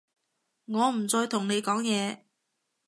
[0.65, 2.21] 我唔再同你講嘢